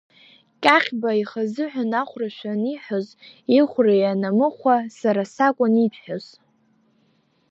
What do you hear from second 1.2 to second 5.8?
ихазыҳәан Ахәрашәа аниҳәоз, ихәра ианамыхәа, сара сакәын